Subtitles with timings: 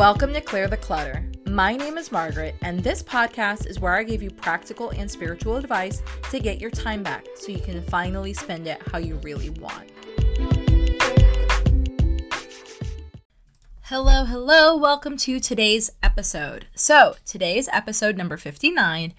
[0.00, 1.30] Welcome to Clear the Clutter.
[1.44, 5.56] My name is Margaret, and this podcast is where I give you practical and spiritual
[5.56, 9.50] advice to get your time back so you can finally spend it how you really
[9.50, 9.90] want.
[13.82, 16.64] Hello, hello, welcome to today's episode.
[16.74, 19.12] So, today's episode number 59,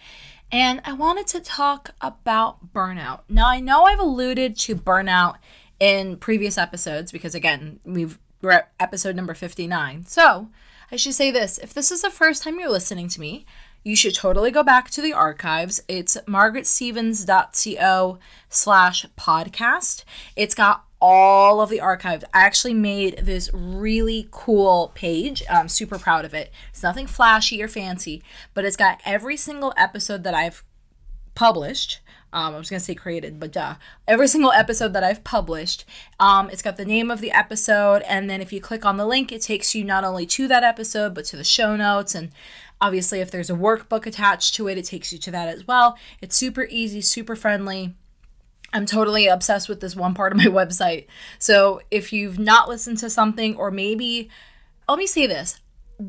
[0.51, 3.19] and I wanted to talk about burnout.
[3.29, 5.35] Now, I know I've alluded to burnout
[5.79, 10.05] in previous episodes because, again, we've we're at episode number 59.
[10.07, 10.49] So,
[10.91, 13.45] I should say this if this is the first time you're listening to me,
[13.83, 15.81] you should totally go back to the archives.
[15.87, 18.19] It's margaretstevens.co
[18.49, 20.03] slash podcast.
[20.35, 22.25] It's got all of the archives.
[22.33, 25.41] I actually made this really cool page.
[25.49, 26.51] I'm super proud of it.
[26.69, 28.21] It's nothing flashy or fancy,
[28.53, 30.63] but it's got every single episode that I've
[31.33, 32.01] published.
[32.33, 33.75] Um, I was gonna say created, but duh.
[34.07, 35.85] Every single episode that I've published,
[36.19, 39.05] um, it's got the name of the episode, and then if you click on the
[39.05, 42.31] link, it takes you not only to that episode but to the show notes, and
[42.79, 45.97] obviously if there's a workbook attached to it, it takes you to that as well.
[46.21, 47.95] It's super easy, super friendly.
[48.73, 51.07] I'm totally obsessed with this one part of my website.
[51.37, 54.29] So if you've not listened to something, or maybe,
[54.87, 55.59] let me say this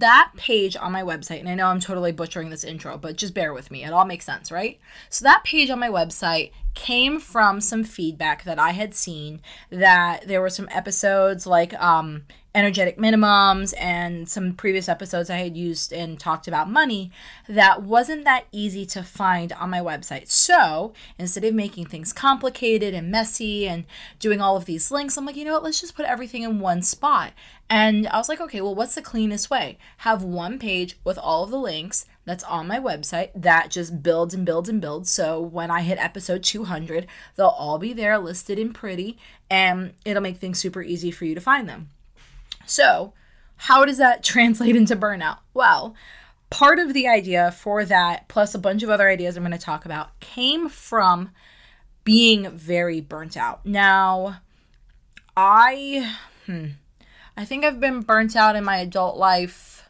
[0.00, 3.34] that page on my website, and I know I'm totally butchering this intro, but just
[3.34, 3.84] bear with me.
[3.84, 4.78] It all makes sense, right?
[5.10, 10.26] So, that page on my website came from some feedback that I had seen that
[10.26, 15.92] there were some episodes like um, energetic minimums and some previous episodes I had used
[15.92, 17.10] and talked about money
[17.48, 20.30] that wasn't that easy to find on my website.
[20.30, 23.84] So instead of making things complicated and messy and
[24.18, 26.60] doing all of these links, I'm like, you know what, let's just put everything in
[26.60, 27.32] one spot.
[27.70, 29.78] And I was like, okay, well, what's the cleanest way?
[29.98, 34.34] Have one page with all of the links that's on my website that just builds
[34.34, 35.10] and builds and builds.
[35.10, 39.16] So when I hit episode 200, they'll all be there listed in pretty
[39.50, 41.88] and it'll make things super easy for you to find them.
[42.66, 43.12] So,
[43.56, 45.38] how does that translate into burnout?
[45.54, 45.94] Well,
[46.50, 49.58] part of the idea for that, plus a bunch of other ideas I'm going to
[49.58, 51.30] talk about, came from
[52.04, 53.64] being very burnt out.
[53.64, 54.40] Now,
[55.36, 56.66] I, hmm,
[57.36, 59.88] I think I've been burnt out in my adult life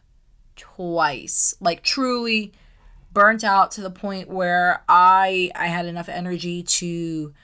[0.56, 1.54] twice.
[1.60, 2.52] Like truly
[3.12, 7.34] burnt out to the point where I I had enough energy to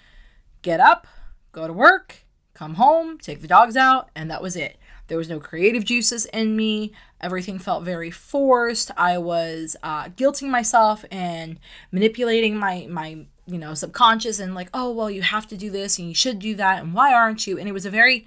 [0.62, 1.06] get up,
[1.52, 2.24] go to work,
[2.54, 4.77] come home, take the dogs out, and that was it.
[5.08, 6.92] There was no creative juices in me.
[7.20, 8.90] Everything felt very forced.
[8.96, 11.58] I was uh, guilting myself and
[11.90, 15.98] manipulating my my you know subconscious and like, oh well, you have to do this
[15.98, 17.58] and you should do that and why aren't you?
[17.58, 18.26] And it was a very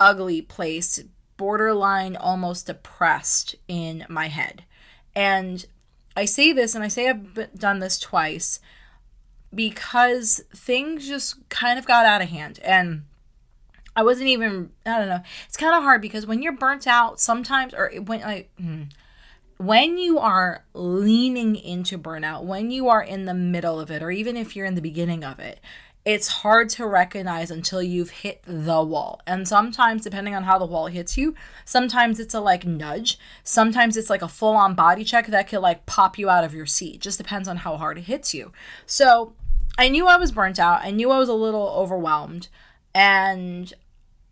[0.00, 1.02] ugly place,
[1.36, 4.64] borderline almost depressed in my head.
[5.14, 5.64] And
[6.16, 8.60] I say this, and I say I've done this twice
[9.54, 12.58] because things just kind of got out of hand.
[12.62, 13.04] And
[13.98, 15.22] I wasn't even I don't know.
[15.48, 18.82] It's kind of hard because when you're burnt out sometimes or when like hmm,
[19.56, 24.12] when you are leaning into burnout, when you are in the middle of it or
[24.12, 25.58] even if you're in the beginning of it,
[26.04, 29.20] it's hard to recognize until you've hit the wall.
[29.26, 33.18] And sometimes, depending on how the wall hits you, sometimes it's a like nudge.
[33.42, 36.54] Sometimes it's like a full on body check that could like pop you out of
[36.54, 37.00] your seat.
[37.00, 38.52] Just depends on how hard it hits you.
[38.86, 39.32] So
[39.76, 40.82] I knew I was burnt out.
[40.84, 42.46] I knew I was a little overwhelmed.
[42.94, 43.72] And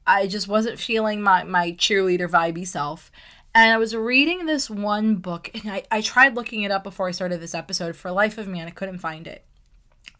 [0.07, 3.11] I just wasn't feeling my, my cheerleader vibey self.
[3.55, 7.09] And I was reading this one book, and I, I tried looking it up before
[7.09, 9.45] I started this episode for life of me, and I couldn't find it.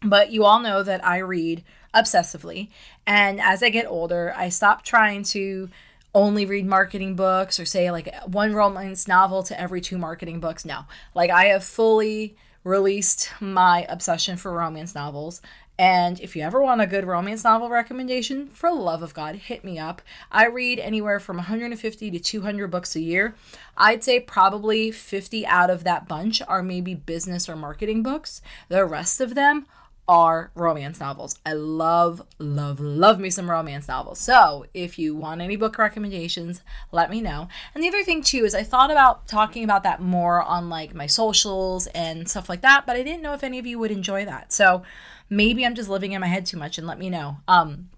[0.01, 2.69] But you all know that I read obsessively.
[3.05, 5.69] And as I get older, I stop trying to
[6.13, 10.65] only read marketing books or say like one romance novel to every two marketing books.
[10.65, 15.41] No, like I have fully released my obsession for romance novels
[15.79, 19.63] and if you ever want a good romance novel recommendation, for love of God, hit
[19.63, 20.01] me up.
[20.31, 23.35] I read anywhere from 150 to 200 books a year.
[23.77, 28.41] I'd say probably 50 out of that bunch are maybe business or marketing books.
[28.69, 29.67] The rest of them
[30.07, 31.37] are romance novels.
[31.45, 34.19] I love, love, love me some romance novels.
[34.19, 36.61] So if you want any book recommendations,
[36.91, 37.49] let me know.
[37.75, 40.95] And the other thing too is I thought about talking about that more on like
[40.95, 43.91] my socials and stuff like that, but I didn't know if any of you would
[43.91, 44.53] enjoy that.
[44.53, 44.83] So
[45.29, 47.37] maybe I'm just living in my head too much and let me know.
[47.47, 47.89] Um,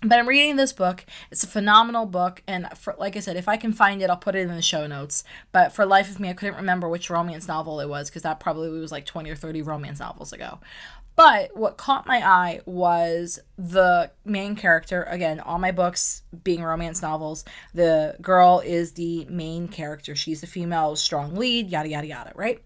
[0.00, 1.04] but I'm reading this book.
[1.30, 4.16] It's a phenomenal book, and for, like I said, if I can find it, I'll
[4.16, 5.24] put it in the show notes.
[5.50, 8.38] But for life of me, I couldn't remember which romance novel it was because that
[8.38, 10.60] probably was like 20 or 30 romance novels ago.
[11.16, 15.02] But what caught my eye was the main character.
[15.02, 17.44] Again, all my books being romance novels,
[17.74, 20.14] the girl is the main character.
[20.14, 22.62] She's the female strong lead, yada, yada, yada, right?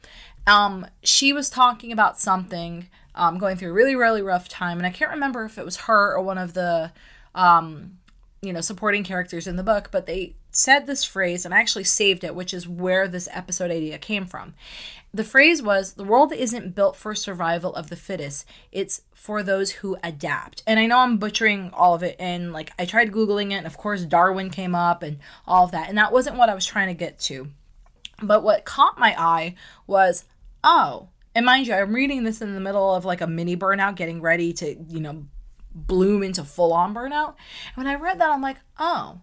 [0.46, 4.78] Um, she was talking about something, um, going through a really, really rough time.
[4.78, 6.92] And I can't remember if it was her or one of the,
[7.34, 7.98] um,
[8.40, 11.84] you know, supporting characters in the book, but they said this phrase and I actually
[11.84, 14.54] saved it, which is where this episode idea came from.
[15.14, 19.72] The phrase was the world isn't built for survival of the fittest, it's for those
[19.72, 20.62] who adapt.
[20.66, 23.66] And I know I'm butchering all of it, and like I tried Googling it, and
[23.66, 26.64] of course, Darwin came up and all of that, and that wasn't what I was
[26.64, 27.48] trying to get to.
[28.22, 29.54] But what caught my eye
[29.86, 30.24] was,
[30.64, 33.96] oh, and mind you, I'm reading this in the middle of like a mini burnout,
[33.96, 35.26] getting ready to, you know,
[35.74, 37.34] bloom into full on burnout.
[37.74, 39.20] And when I read that, I'm like, oh,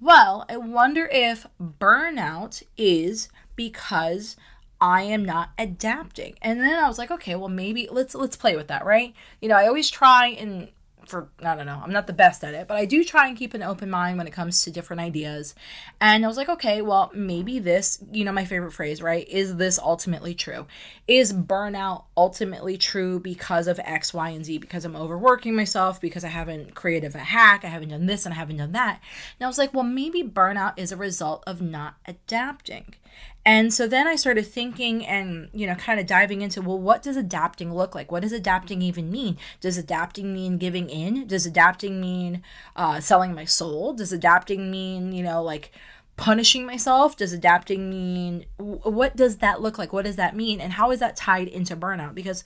[0.00, 4.36] well, I wonder if burnout is because
[4.80, 6.34] I am not adapting.
[6.42, 9.14] And then I was like, okay, well maybe let's let's play with that, right?
[9.40, 10.70] You know, I always try and
[11.06, 13.36] for I don't know, I'm not the best at it, but I do try and
[13.36, 15.54] keep an open mind when it comes to different ideas.
[16.00, 19.28] And I was like, okay, well, maybe this, you know, my favorite phrase, right?
[19.28, 20.66] Is this ultimately true?
[21.06, 24.58] Is burnout ultimately true because of X, Y, and Z?
[24.58, 28.34] Because I'm overworking myself, because I haven't created a hack, I haven't done this and
[28.34, 29.00] I haven't done that.
[29.38, 32.94] And I was like, well, maybe burnout is a result of not adapting.
[33.44, 37.02] And so then I started thinking and, you know, kind of diving into, well, what
[37.02, 38.12] does adapting look like?
[38.12, 39.36] What does adapting even mean?
[39.60, 41.26] Does adapting mean giving in?
[41.26, 42.42] Does adapting mean
[42.76, 43.94] uh, selling my soul?
[43.94, 45.72] Does adapting mean, you know, like
[46.16, 47.16] punishing myself?
[47.16, 49.92] Does adapting mean, what does that look like?
[49.92, 50.60] What does that mean?
[50.60, 52.14] And how is that tied into burnout?
[52.14, 52.44] Because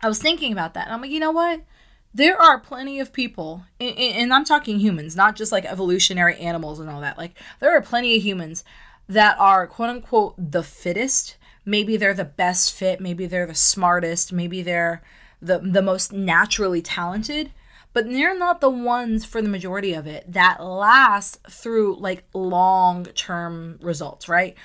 [0.00, 1.60] I was thinking about that and I'm like, you know what?
[2.14, 6.88] There are plenty of people, and I'm talking humans, not just like evolutionary animals and
[6.88, 7.18] all that.
[7.18, 8.64] Like, there are plenty of humans
[9.08, 11.36] that are quote unquote the fittest.
[11.64, 15.02] Maybe they're the best fit, maybe they're the smartest, maybe they're
[15.40, 17.52] the the most naturally talented,
[17.92, 23.78] but they're not the ones for the majority of it that last through like long-term
[23.82, 24.56] results, right?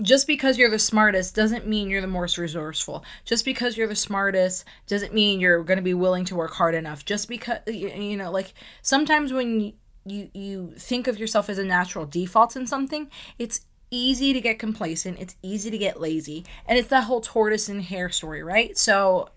[0.00, 3.04] just because you're the smartest doesn't mean you're the most resourceful.
[3.24, 6.74] Just because you're the smartest doesn't mean you're going to be willing to work hard
[6.74, 7.04] enough.
[7.04, 9.72] Just because you know, like sometimes when
[10.04, 14.58] you you think of yourself as a natural default in something, it's easy to get
[14.58, 18.76] complacent, it's easy to get lazy, and it's that whole tortoise and hare story, right?
[18.76, 19.30] So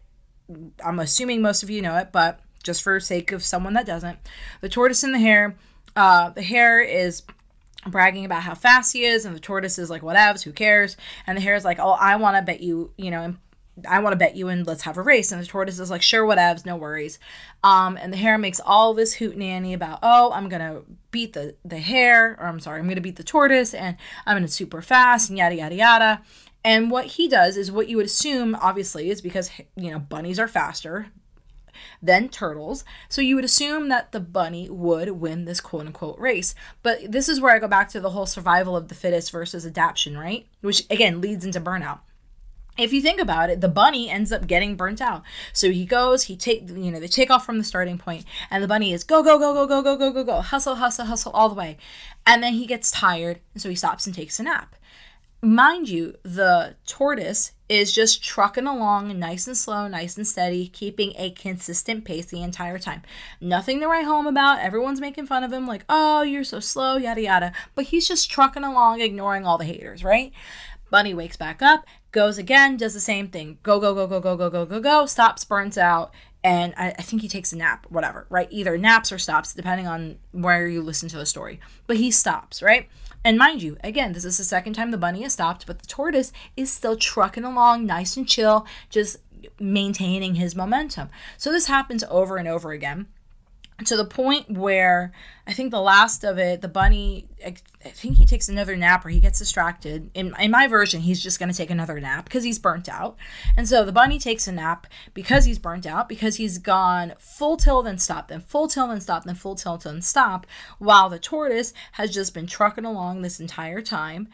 [0.83, 4.19] I'm assuming most of you know it, but just for sake of someone that doesn't,
[4.62, 5.56] the tortoise and the hare,
[5.95, 7.24] uh, the hare is
[7.88, 10.98] bragging about how fast he is, and the tortoise is like, whatevs, who cares?
[11.25, 13.36] And the hare is like, oh, I want to bet you, you know,
[13.87, 15.31] I want to bet you and let's have a race.
[15.31, 17.19] And the tortoise is like, sure, whatevs, no worries.
[17.63, 20.81] Um, and the hare makes all this hoot nanny about, oh, I'm gonna
[21.11, 24.47] beat the the hare, or I'm sorry, I'm gonna beat the tortoise, and I'm gonna
[24.47, 26.21] super fast, and yada yada yada.
[26.63, 30.39] And what he does is what you would assume, obviously, is because you know bunnies
[30.39, 31.07] are faster
[32.01, 32.83] than turtles.
[33.09, 36.53] So you would assume that the bunny would win this quote unquote race.
[36.83, 39.65] But this is where I go back to the whole survival of the fittest versus
[39.65, 40.47] adaptation, right?
[40.61, 41.99] Which again leads into burnout
[42.81, 45.23] if you think about it, the bunny ends up getting burnt out.
[45.53, 48.63] So he goes, he take you know, they take off from the starting point, and
[48.63, 51.31] the bunny is go, go, go, go, go, go, go, go, go, hustle, hustle, hustle
[51.31, 51.77] all the way.
[52.25, 54.75] And then he gets tired, and so he stops and takes a nap.
[55.43, 61.13] Mind you, the tortoise is just trucking along nice and slow, nice and steady, keeping
[61.17, 63.01] a consistent pace the entire time.
[63.39, 64.59] Nothing to write home about.
[64.59, 67.53] Everyone's making fun of him, like, oh, you're so slow, yada yada.
[67.73, 70.31] But he's just trucking along, ignoring all the haters, right?
[70.91, 73.57] Bunny wakes back up, goes again, does the same thing.
[73.63, 76.13] Go, go, go, go, go, go, go, go, go, stops, burns out,
[76.43, 78.47] and I, I, think he takes a nap, whatever, right?
[78.51, 81.59] Either naps or stops, depending on where you listen to the story.
[81.87, 82.89] But he stops, right?
[83.24, 85.88] And mind you, again, this is the second time the bunny has stopped, but the
[85.88, 89.17] tortoise is still trucking along nice and chill, just
[89.59, 91.09] maintaining his momentum.
[91.38, 93.07] So this happens over and over again
[93.85, 95.11] to the point where
[95.47, 99.05] I think the last of it, the bunny, I, I think he takes another nap
[99.05, 100.11] or he gets distracted.
[100.13, 103.17] In, in my version, he's just going to take another nap because he's burnt out.
[103.57, 107.57] And so the bunny takes a nap because he's burnt out, because he's gone full
[107.57, 110.45] tilt and stop, then full tilt and stop, then full tilt and stop,
[110.77, 114.29] while the tortoise has just been trucking along this entire time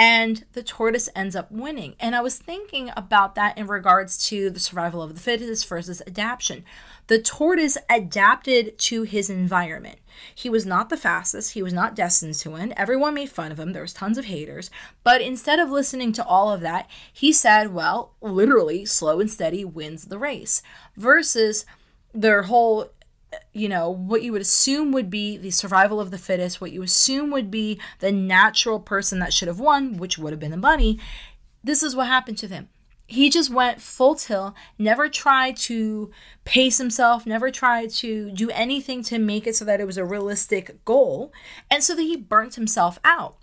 [0.00, 1.94] and the tortoise ends up winning.
[2.00, 6.00] And I was thinking about that in regards to the survival of the fittest versus
[6.06, 6.64] adaptation.
[7.08, 9.98] The tortoise adapted to his environment.
[10.34, 12.72] He was not the fastest, he was not destined to win.
[12.78, 14.70] Everyone made fun of him, there was tons of haters.
[15.04, 19.66] But instead of listening to all of that, he said, well, literally, slow and steady
[19.66, 20.62] wins the race.
[20.96, 21.66] Versus
[22.14, 22.90] their whole
[23.52, 26.82] you know, what you would assume would be the survival of the fittest, what you
[26.82, 30.56] assume would be the natural person that should have won, which would have been the
[30.56, 30.98] bunny.
[31.62, 32.68] This is what happened to them.
[33.06, 36.12] He just went full tilt, never tried to
[36.44, 40.04] pace himself, never tried to do anything to make it so that it was a
[40.04, 41.32] realistic goal.
[41.68, 43.36] And so that he burnt himself out.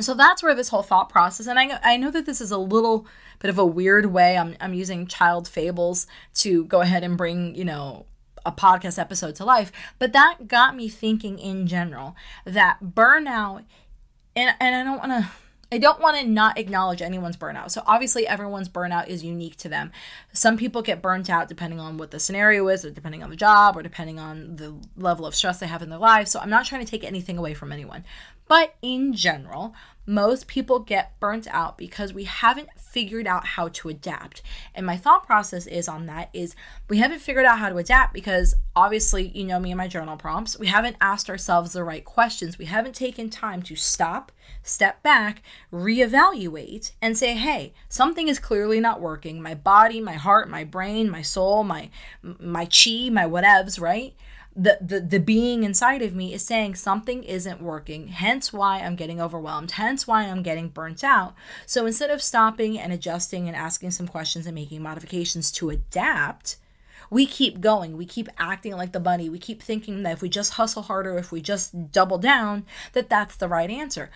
[0.00, 2.58] So that's where this whole thought process, and I, I know that this is a
[2.58, 3.06] little
[3.38, 4.36] bit of a weird way.
[4.36, 8.06] I'm, I'm using child fables to go ahead and bring, you know,
[8.44, 9.72] a podcast episode to life.
[9.98, 13.64] But that got me thinking in general that burnout,
[14.36, 15.30] and, and I don't want to.
[15.72, 17.72] I don't want to not acknowledge anyone's burnout.
[17.72, 19.90] So obviously everyone's burnout is unique to them.
[20.32, 23.34] Some people get burnt out depending on what the scenario is or depending on the
[23.34, 26.30] job or depending on the level of stress they have in their lives.
[26.30, 28.04] So I'm not trying to take anything away from anyone.
[28.46, 29.74] But in general,
[30.06, 34.42] most people get burnt out because we haven't figured out how to adapt.
[34.74, 36.54] And my thought process is on that is
[36.88, 40.16] we haven't figured out how to adapt because obviously, you know me and my journal
[40.16, 42.58] prompts, we haven't asked ourselves the right questions.
[42.58, 44.30] We haven't taken time to stop,
[44.62, 49.40] step back, reevaluate and say, "Hey, something is clearly not working.
[49.40, 51.88] My body, my heart, my brain, my soul, my
[52.22, 54.14] my chi, my whatevs, right?
[54.56, 58.94] The, the the being inside of me is saying something isn't working hence why i'm
[58.94, 61.34] getting overwhelmed hence why i'm getting burnt out
[61.66, 66.56] so instead of stopping and adjusting and asking some questions and making modifications to adapt
[67.10, 70.28] we keep going we keep acting like the bunny we keep thinking that if we
[70.28, 74.10] just hustle harder if we just double down that that's the right answer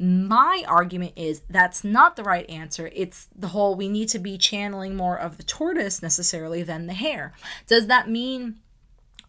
[0.00, 2.88] my argument is that's not the right answer.
[2.94, 6.92] It's the whole we need to be channeling more of the tortoise necessarily than the
[6.92, 7.32] hare.
[7.66, 8.60] Does that mean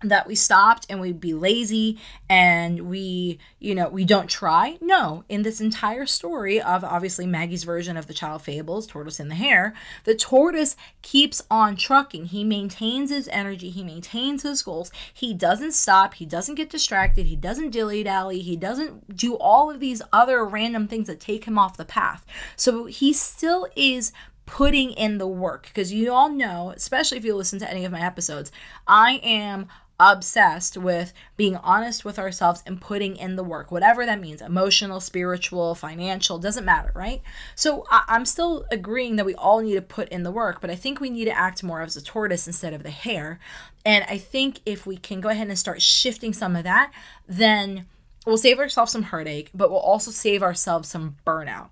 [0.01, 1.97] that we stopped and we'd be lazy
[2.29, 4.77] and we you know we don't try.
[4.81, 9.29] No in this entire story of obviously maggie's version of the child fables tortoise and
[9.29, 9.73] the hare
[10.05, 12.25] the tortoise keeps on trucking.
[12.25, 13.69] He maintains his energy.
[13.69, 14.91] He maintains his goals.
[15.13, 16.15] He doesn't stop.
[16.15, 17.25] He doesn't get distracted.
[17.25, 18.39] He doesn't dilly dally.
[18.39, 22.25] He doesn't do all of these other random things that take him off the path.
[22.55, 24.13] So he still is
[24.45, 25.67] putting in the work.
[25.67, 28.51] Because you all know especially if you listen to any of my episodes
[28.87, 29.67] i am
[29.99, 34.99] obsessed with being honest with ourselves and putting in the work, whatever that means emotional,
[34.99, 37.21] spiritual, financial, doesn't matter, right?
[37.55, 40.69] So I- am still agreeing that we all need to put in the work, but
[40.69, 43.39] I think we need to act more as a tortoise instead of the hare.
[43.85, 46.91] And I think if we can go ahead and start shifting some of that,
[47.27, 47.85] then
[48.25, 51.69] we'll save ourselves some heartache, but we'll also save ourselves some burnout.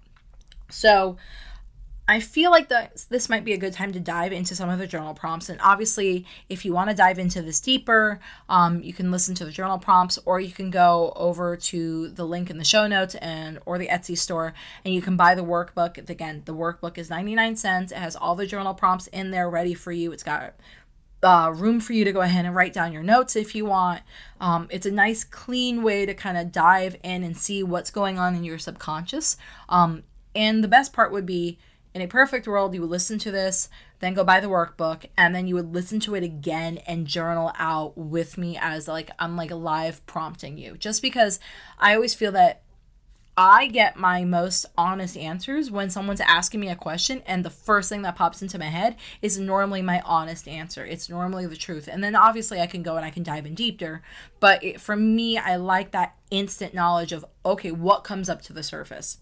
[0.69, 1.17] So,
[2.09, 4.79] I feel like that this might be a good time to dive into some of
[4.79, 5.49] the journal prompts.
[5.49, 9.45] And obviously, if you want to dive into this deeper, um, you can listen to
[9.45, 13.15] the journal prompts, or you can go over to the link in the show notes
[13.15, 14.53] and or the Etsy store,
[14.85, 16.09] and you can buy the workbook.
[16.09, 17.91] Again, the workbook is ninety nine cents.
[17.91, 20.13] It has all the journal prompts in there ready for you.
[20.13, 20.53] It's got
[21.23, 24.01] uh, room for you to go ahead and write down your notes if you want.
[24.39, 28.17] Um, it's a nice, clean way to kind of dive in and see what's going
[28.17, 29.35] on in your subconscious.
[29.67, 31.57] Um, and the best part would be
[31.97, 33.69] in a perfect world, you would listen to this,
[34.01, 37.51] then go buy the workbook, and then you would listen to it again and journal
[37.57, 40.77] out with me as like I'm like live prompting you.
[40.77, 41.39] Just because
[41.79, 42.61] I always feel that
[43.35, 47.89] I get my most honest answers when someone's asking me a question, and the first
[47.89, 50.85] thing that pops into my head is normally my honest answer.
[50.85, 51.89] It's normally the truth.
[51.91, 54.03] And then obviously I can go and I can dive in deeper.
[54.39, 58.53] But it, for me, I like that instant knowledge of, okay, what comes up to
[58.53, 59.17] the surface.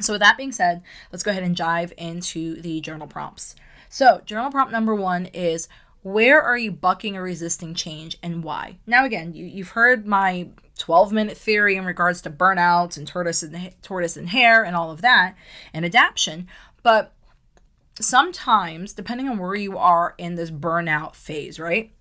[0.00, 3.54] So, with that being said, let's go ahead and dive into the journal prompts.
[3.88, 5.68] So, journal prompt number one is
[6.02, 8.78] where are you bucking or resisting change and why?
[8.86, 13.42] Now, again, you, you've heard my 12 minute theory in regards to burnouts and tortoise
[13.42, 15.34] and tortoise and hare and all of that
[15.74, 16.46] and adaptation,
[16.82, 17.12] but
[18.00, 21.92] sometimes, depending on where you are in this burnout phase, right?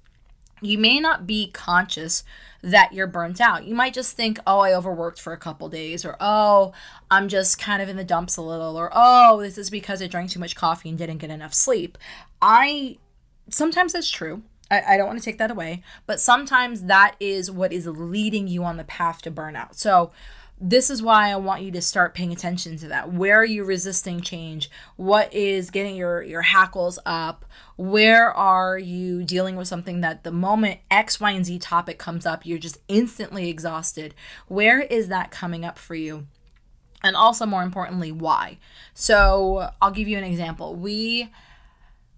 [0.61, 2.23] You may not be conscious
[2.61, 3.65] that you're burnt out.
[3.65, 6.73] You might just think, oh, I overworked for a couple days, or oh,
[7.09, 10.07] I'm just kind of in the dumps a little, or oh, this is because I
[10.07, 11.97] drank too much coffee and didn't get enough sleep.
[12.41, 12.97] I
[13.49, 14.43] sometimes that's true.
[14.69, 18.47] I, I don't want to take that away, but sometimes that is what is leading
[18.47, 19.75] you on the path to burnout.
[19.75, 20.11] So
[20.59, 23.13] this is why I want you to start paying attention to that.
[23.13, 24.71] Where are you resisting change?
[24.95, 27.45] What is getting your your hackles up?
[27.75, 32.25] Where are you dealing with something that the moment X, Y, and Z topic comes
[32.25, 34.15] up, you're just instantly exhausted?
[34.47, 36.25] Where is that coming up for you?
[37.03, 38.57] And also more importantly, why?
[38.95, 40.75] So, I'll give you an example.
[40.75, 41.29] We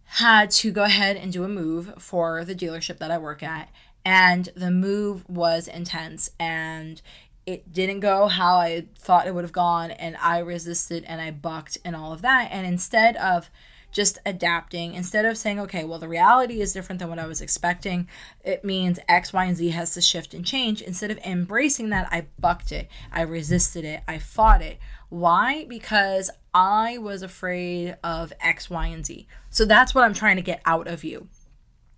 [0.05, 3.69] had to go ahead and do a move for the dealership that I work at
[4.05, 7.01] and the move was intense and
[7.49, 11.31] it didn't go how I thought it would have gone, and I resisted and I
[11.31, 12.49] bucked and all of that.
[12.51, 13.49] And instead of
[13.91, 17.41] just adapting, instead of saying, okay, well, the reality is different than what I was
[17.41, 18.07] expecting,
[18.43, 20.83] it means X, Y, and Z has to shift and change.
[20.83, 24.77] Instead of embracing that, I bucked it, I resisted it, I fought it.
[25.09, 25.65] Why?
[25.67, 29.27] Because I was afraid of X, Y, and Z.
[29.49, 31.27] So that's what I'm trying to get out of you.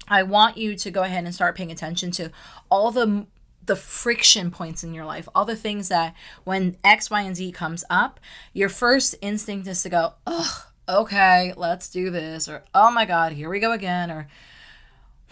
[0.07, 2.31] I want you to go ahead and start paying attention to
[2.69, 3.27] all the
[3.65, 7.51] the friction points in your life, all the things that when X, Y, and Z
[7.51, 8.19] comes up,
[8.53, 13.33] your first instinct is to go, oh, okay, let's do this, or oh my God,
[13.33, 14.27] here we go again, or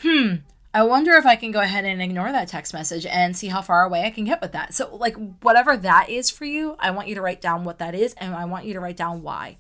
[0.02, 0.36] hmm,
[0.74, 3.62] I wonder if I can go ahead and ignore that text message and see how
[3.62, 4.74] far away I can get with that.
[4.74, 7.96] So, like, whatever that is for you, I want you to write down what that
[7.96, 9.58] is and I want you to write down why.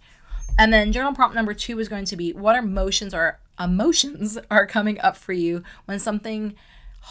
[0.57, 4.67] And then journal prompt number two is going to be what emotions are emotions are
[4.67, 6.55] coming up for you when something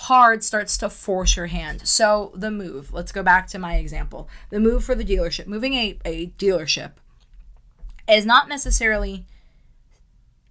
[0.06, 1.86] hard starts to force your hand.
[1.86, 4.28] So the move, let's go back to my example.
[4.50, 6.92] The move for the dealership, moving a, a dealership
[8.08, 9.26] is not necessarily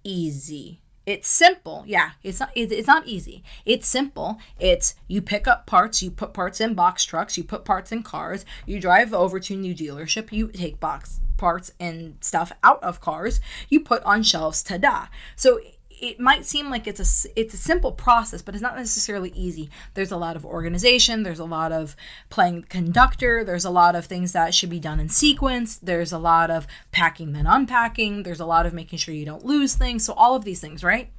[0.04, 1.84] easy it's simple.
[1.86, 3.42] Yeah, it's not it's not easy.
[3.64, 4.38] It's simple.
[4.60, 8.02] It's you pick up parts, you put parts in box trucks, you put parts in
[8.02, 13.00] cars, you drive over to new dealership, you take box parts and stuff out of
[13.00, 13.40] cars,
[13.70, 15.06] you put on shelves, ta-da.
[15.34, 15.60] So
[16.00, 19.70] it might seem like it's a it's a simple process, but it's not necessarily easy.
[19.94, 21.96] There's a lot of organization, there's a lot of
[22.30, 26.18] playing conductor, there's a lot of things that should be done in sequence, there's a
[26.18, 30.04] lot of packing then unpacking, there's a lot of making sure you don't lose things.
[30.04, 31.10] So all of these things, right?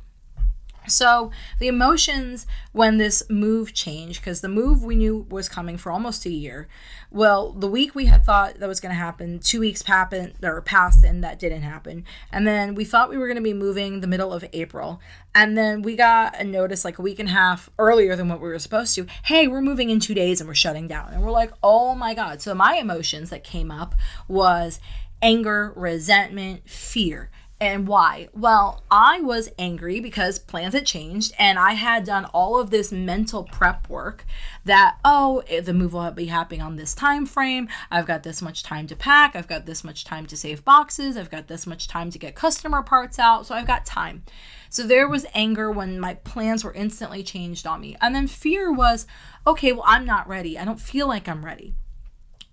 [0.90, 5.92] So the emotions when this move changed, because the move we knew was coming for
[5.92, 6.68] almost a year.
[7.12, 10.62] Well, the week we had thought that was going to happen, two weeks happened or
[10.62, 12.06] passed, and that didn't happen.
[12.32, 15.00] And then we thought we were going to be moving the middle of April,
[15.34, 18.42] and then we got a notice like a week and a half earlier than what
[18.42, 19.08] we were supposed to.
[19.24, 21.14] Hey, we're moving in two days, and we're shutting down.
[21.14, 22.42] And we're like, oh my god.
[22.42, 23.96] So my emotions that came up
[24.28, 24.80] was
[25.22, 27.30] anger, resentment, fear.
[27.62, 28.30] And why?
[28.34, 32.90] Well, I was angry because plans had changed and I had done all of this
[32.90, 34.26] mental prep work
[34.64, 37.68] that oh, eh, the move will be happening on this time frame.
[37.92, 41.18] I've got this much time to pack, I've got this much time to save boxes,
[41.18, 44.24] I've got this much time to get customer parts out, so I've got time.
[44.70, 47.98] So there was anger when my plans were instantly changed on me.
[48.00, 49.06] And then fear was,
[49.46, 50.58] okay, well, I'm not ready.
[50.58, 51.76] I don't feel like I'm ready.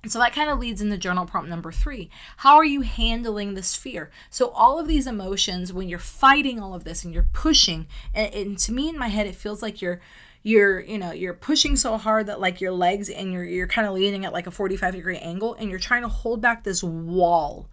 [0.08, 2.10] So that kind of leads into journal prompt number three.
[2.38, 4.10] How are you handling this fear?
[4.30, 8.32] So, all of these emotions, when you're fighting all of this and you're pushing, and,
[8.34, 10.00] and to me in my head, it feels like you're
[10.42, 13.86] you're you know you're pushing so hard that like your legs and you're you're kind
[13.86, 16.84] of leaning at like a 45 degree angle and you're trying to hold back this
[16.84, 17.68] wall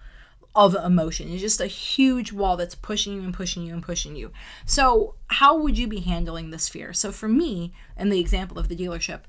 [0.55, 1.31] of emotion.
[1.31, 4.31] It's just a huge wall that's pushing you and pushing you and pushing you.
[4.65, 6.93] So, how would you be handling this fear?
[6.93, 9.21] So, for me, in the example of the dealership,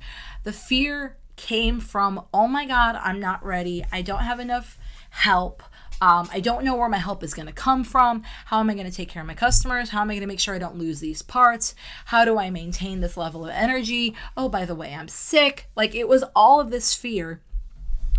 [0.42, 3.84] the fear came from, oh my God, I'm not ready.
[3.92, 4.78] I don't have enough
[5.10, 5.62] help.
[6.00, 8.22] Um, I don't know where my help is going to come from.
[8.46, 9.90] How am I going to take care of my customers?
[9.90, 11.74] How am I going to make sure I don't lose these parts?
[12.06, 14.14] How do I maintain this level of energy?
[14.36, 15.68] Oh, by the way, I'm sick.
[15.76, 17.40] Like it was all of this fear.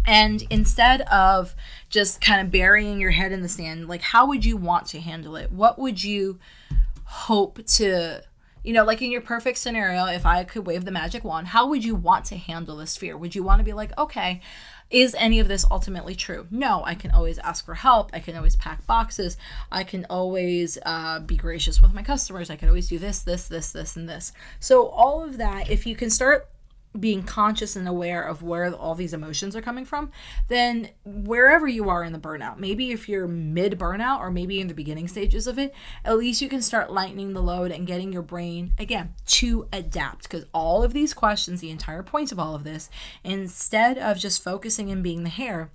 [0.08, 1.56] And instead of
[1.90, 5.00] just kind of burying your head in the sand, like how would you want to
[5.00, 5.52] handle it?
[5.52, 6.40] What would you
[7.06, 8.24] hope to
[8.66, 11.68] you know, like in your perfect scenario, if I could wave the magic wand, how
[11.68, 13.16] would you want to handle this fear?
[13.16, 14.42] Would you want to be like, okay,
[14.90, 16.48] is any of this ultimately true?
[16.50, 18.10] No, I can always ask for help.
[18.12, 19.38] I can always pack boxes.
[19.72, 22.50] I can always uh, be gracious with my customers.
[22.50, 24.32] I can always do this, this, this, this, and this.
[24.60, 26.48] So, all of that, if you can start
[27.00, 30.12] being conscious and aware of where all these emotions are coming from,
[30.48, 34.68] then wherever you are in the burnout, maybe if you're mid burnout or maybe in
[34.68, 38.12] the beginning stages of it, at least you can start lightening the load and getting
[38.12, 40.24] your brain, again, to adapt.
[40.24, 42.90] Because all of these questions, the entire point of all of this,
[43.24, 45.72] instead of just focusing and being the hare,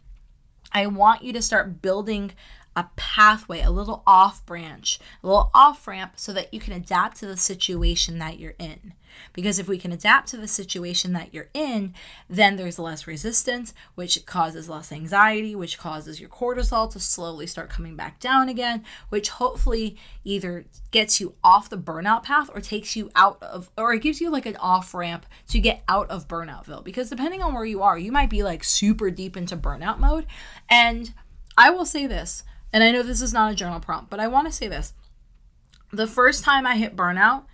[0.73, 2.33] I want you to start building
[2.77, 7.19] a pathway, a little off branch, a little off ramp so that you can adapt
[7.19, 8.95] to the situation that you're in.
[9.33, 11.95] Because if we can adapt to the situation that you're in,
[12.29, 17.71] then there's less resistance, which causes less anxiety, which causes your cortisol to slowly start
[17.71, 22.97] coming back down again, which hopefully either gets you off the burnout path or takes
[22.97, 26.29] you out of, or it gives you like an off ramp to get out of
[26.29, 26.85] burnoutville.
[26.85, 30.27] Because depending on where you are, you might be like super deep into burnout mode.
[30.69, 31.13] And
[31.57, 32.43] I will say this,
[32.73, 34.95] and I know this is not a journal prompt, but I want to say this.
[35.93, 37.45] The first time I hit burnout,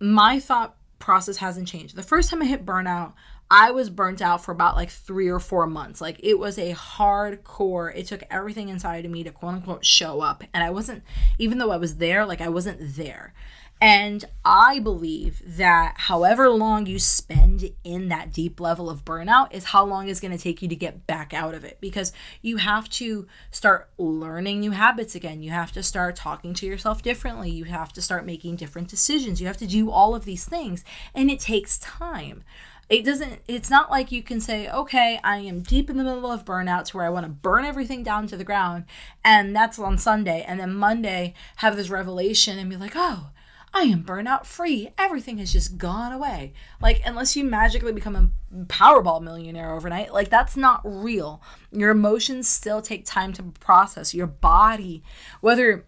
[0.00, 1.94] my thought process hasn't changed.
[1.96, 3.12] The first time I hit burnout,
[3.50, 6.00] I was burnt out for about like three or four months.
[6.00, 10.22] Like it was a hardcore, it took everything inside of me to quote unquote show
[10.22, 10.44] up.
[10.54, 11.02] And I wasn't,
[11.38, 13.34] even though I was there, like I wasn't there.
[13.80, 19.64] And I believe that however long you spend in that deep level of burnout is
[19.64, 22.56] how long it's going to take you to get back out of it because you
[22.56, 25.42] have to start learning new habits again.
[25.42, 27.50] You have to start talking to yourself differently.
[27.50, 29.40] You have to start making different decisions.
[29.40, 30.82] You have to do all of these things,
[31.14, 32.42] and it takes time
[32.88, 36.30] it doesn't it's not like you can say okay i am deep in the middle
[36.30, 38.84] of burnout to where i want to burn everything down to the ground
[39.24, 43.30] and that's on sunday and then monday have this revelation and be like oh
[43.76, 44.90] I am burnout free.
[44.96, 46.52] Everything has just gone away.
[46.80, 48.30] Like, unless you magically become a
[48.66, 51.42] Powerball millionaire overnight, like, that's not real.
[51.72, 54.14] Your emotions still take time to process.
[54.14, 55.02] Your body,
[55.40, 55.84] whether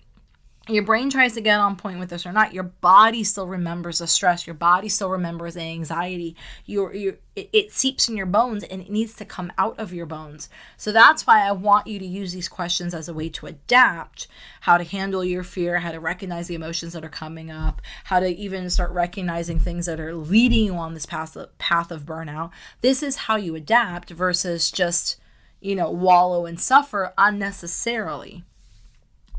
[0.69, 3.99] your brain tries to get on point with this or not your body still remembers
[3.99, 8.65] the stress your body still remembers the anxiety your, it, it seeps in your bones
[8.65, 10.49] and it needs to come out of your bones.
[10.77, 14.27] So that's why i want you to use these questions as a way to adapt
[14.63, 18.21] how to handle your fear how to recognize the emotions that are coming up how
[18.21, 22.05] to even start recognizing things that are leading you on this path of, path of
[22.05, 22.51] burnout.
[22.81, 25.17] This is how you adapt versus just
[25.61, 28.45] you know wallow and suffer unnecessarily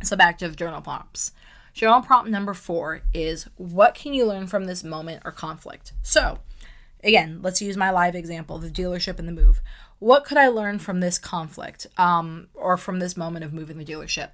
[0.04, 1.32] so back to journal prompts.
[1.74, 5.94] Journal prompt number four is what can you learn from this moment or conflict?
[6.02, 6.40] So,
[7.04, 9.62] again, let's use my live example the dealership and the move.
[10.00, 13.86] What could I learn from this conflict um, or from this moment of moving the
[13.86, 14.30] dealership?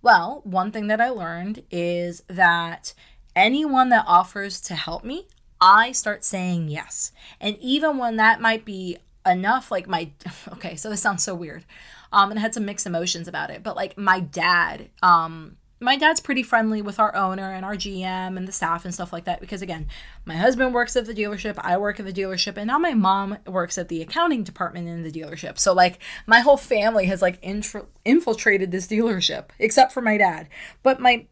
[0.00, 2.94] Well, one thing that I learned is that
[3.34, 5.26] anyone that offers to help me,
[5.60, 7.12] I start saying yes.
[7.40, 10.10] And even when that might be enough, like my,
[10.52, 11.64] okay, so this sounds so weird
[12.12, 13.62] um, and I had some mixed emotions about it.
[13.62, 18.36] But like my dad, um, my dad's pretty friendly with our owner and our GM
[18.36, 19.86] and the staff and stuff like that because again,
[20.24, 23.38] my husband works at the dealership, I work at the dealership, and now my mom
[23.46, 25.58] works at the accounting department in the dealership.
[25.58, 30.48] So like my whole family has like infra- infiltrated this dealership except for my dad.
[30.82, 31.26] But my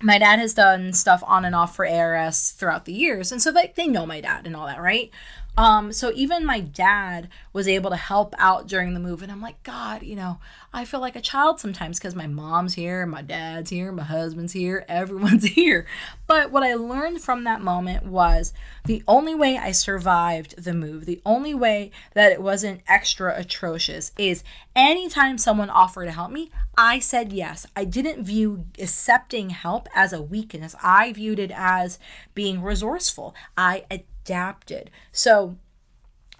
[0.00, 3.50] my dad has done stuff on and off for ARS throughout the years, and so
[3.50, 5.10] like they know my dad and all that, right?
[5.58, 9.42] Um, so even my dad was able to help out during the move, and I'm
[9.42, 10.38] like, God, you know,
[10.72, 14.52] I feel like a child sometimes because my mom's here, my dad's here, my husband's
[14.52, 15.84] here, everyone's here.
[16.28, 18.52] But what I learned from that moment was
[18.84, 24.12] the only way I survived the move, the only way that it wasn't extra atrocious
[24.16, 24.44] is
[24.76, 27.66] anytime someone offered to help me, I said yes.
[27.74, 30.76] I didn't view accepting help as a weakness.
[30.80, 31.98] I viewed it as
[32.32, 33.34] being resourceful.
[33.56, 33.84] I
[34.28, 34.90] adapted.
[35.10, 35.56] So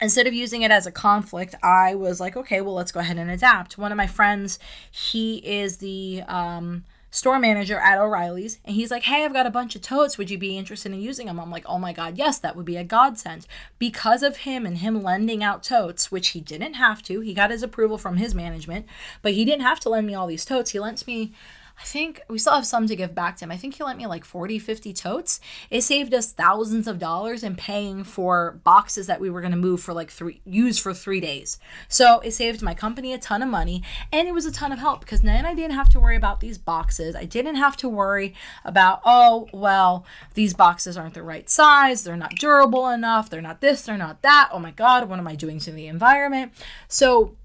[0.01, 3.19] instead of using it as a conflict, I was like, okay, well, let's go ahead
[3.19, 3.79] and adapt.
[3.79, 4.59] One of my friends,
[4.91, 9.51] he is the um, store manager at O'Reilly's, and he's like, hey, I've got a
[9.51, 10.19] bunch of totes.
[10.19, 11.41] Would you be interested in using them?
[11.41, 13.47] I'm like, oh my God, yes, that would be a godsend.
[13.79, 17.51] Because of him and him lending out totes, which he didn't have to, he got
[17.51, 18.87] his approval from his management,
[19.23, 20.73] but he didn't have to lend me all these totes.
[20.73, 21.33] He lent me
[21.81, 23.53] I think we still have some to give back to him.
[23.53, 25.41] I think he lent me like 40, 50 totes.
[25.71, 29.57] It saved us thousands of dollars in paying for boxes that we were going to
[29.57, 31.59] move for like three, use for three days.
[31.89, 34.81] So it saved my company a ton of money and it was a ton of
[34.81, 37.15] help because then I didn't have to worry about these boxes.
[37.15, 42.03] I didn't have to worry about, oh, well, these boxes aren't the right size.
[42.03, 43.31] They're not durable enough.
[43.31, 44.49] They're not this, they're not that.
[44.53, 46.53] Oh my God, what am I doing to the environment?
[46.89, 47.37] So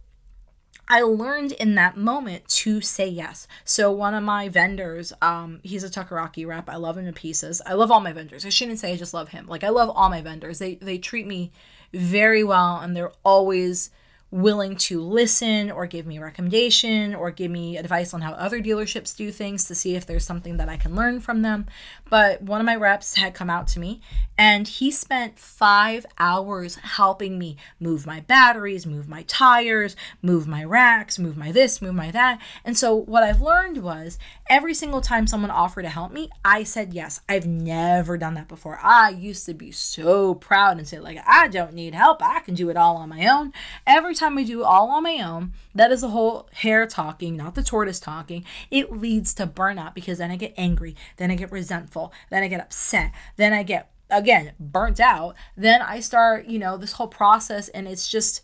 [0.88, 3.48] I learned in that moment to say yes.
[3.63, 6.69] So one of my vendors, um, he's a Takaraki rep.
[6.69, 7.62] I love him to pieces.
[7.65, 8.46] I love all my vendors.
[8.46, 9.48] I shouldn't say I just love him.
[9.48, 10.60] Like I love all my vendors.
[10.60, 11.52] They they treat me
[11.93, 13.91] very well and they're always
[14.34, 19.15] willing to listen or give me recommendation or give me advice on how other dealerships
[19.15, 21.67] do things to see if there's something that I can learn from them.
[22.10, 24.02] But one of my reps had come out to me
[24.36, 30.63] and he spent five hours helping me move my batteries, move my tires, move my
[30.63, 32.41] racks, move my this, move my that.
[32.65, 34.17] And so what I've learned was
[34.50, 37.22] every single time someone offered to help me, I said yes.
[37.30, 38.80] I've never done that before.
[38.82, 42.24] I used to be so proud and say, like, I don't need help.
[42.24, 43.54] I can do it all on my own.
[43.86, 47.56] Every time I do all on my own, that is the whole hare talking, not
[47.56, 48.46] the tortoise talking.
[48.72, 52.48] It leads to burnout because then I get angry, then I get resentful, then I
[52.48, 55.36] get upset, then I get again burnt out.
[55.58, 58.42] Then i start you know this whole process and it's just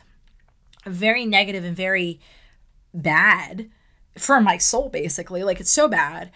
[0.85, 2.19] very negative and very
[2.93, 3.69] bad
[4.17, 5.43] for my soul basically.
[5.43, 6.31] Like it's so bad.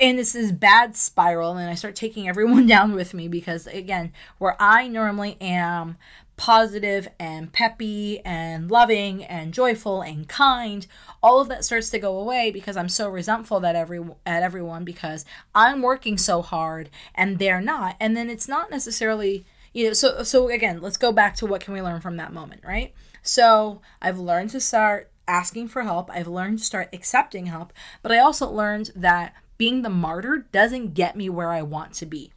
[0.00, 4.12] And it's this bad spiral and i start taking everyone down with me because again
[4.38, 5.96] where i normally am
[6.36, 10.86] positive and peppy and loving and joyful and kind
[11.22, 14.84] all of that starts to go away because i'm so resentful that every at everyone
[14.84, 17.96] because i'm working so hard and they're not.
[18.00, 21.60] And then it's not necessarily you know so so again let's go back to what
[21.60, 22.92] can we learn from that moment right?
[23.22, 26.10] So i've learned to start asking for help.
[26.10, 27.72] I've learned to start accepting help
[28.02, 32.06] but i also learned that being the martyr doesn't get me where i want to
[32.06, 32.32] be.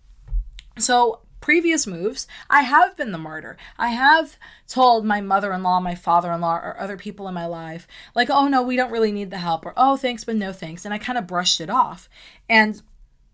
[0.78, 3.58] So previous moves, I have been the martyr.
[3.78, 7.34] I have told my mother in law, my father in law, or other people in
[7.34, 10.36] my life, like, oh no, we don't really need the help, or oh, thanks, but
[10.36, 10.86] no thanks.
[10.86, 12.10] And I kind of brushed it off.
[12.50, 12.82] And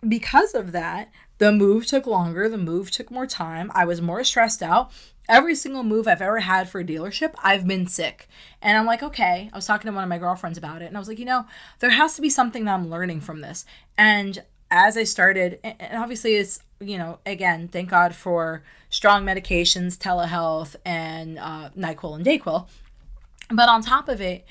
[0.08, 3.72] because of that, the move took longer, the move took more time.
[3.74, 4.91] I was more stressed out.
[5.28, 8.28] Every single move I've ever had for a dealership, I've been sick.
[8.62, 9.50] And I'm like, okay.
[9.52, 11.26] I was talking to one of my girlfriends about it, and I was like, you
[11.26, 11.46] know,
[11.80, 13.65] there has to be something that I'm learning from this.
[13.98, 19.97] And as I started, and obviously it's, you know, again, thank God for strong medications,
[19.97, 22.67] telehealth, and uh, NyQuil and DayQuil.
[23.51, 24.45] But on top of it,